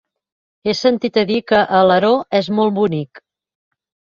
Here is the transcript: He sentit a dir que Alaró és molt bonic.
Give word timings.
He 0.69 0.73
sentit 0.77 1.19
a 1.23 1.25
dir 1.31 1.37
que 1.51 1.59
Alaró 1.81 2.11
és 2.41 2.51
molt 2.61 2.77
bonic. 2.81 3.25